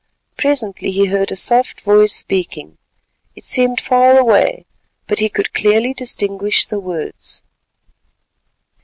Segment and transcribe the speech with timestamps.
[0.35, 2.79] Presently he heard a soft voice speaking;
[3.35, 4.65] it seemed far away,
[5.07, 7.43] but he could clearly distinguish the words.